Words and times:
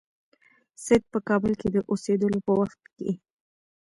سید 0.83 1.03
په 1.13 1.19
کابل 1.29 1.53
کې 1.61 1.67
د 1.71 1.77
اوسېدلو 1.91 2.39
په 2.47 2.53
وخت 2.59 2.81
کې. 2.97 3.09